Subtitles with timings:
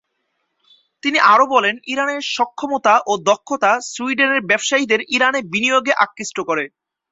[1.03, 6.65] তিনি আরও বলেন ইরানের সক্ষমতা ও দক্ষতা, সুইডেনের ব্যবসায়ীদের ইরানে বিনিয়োগে আকৃষ্ট করে।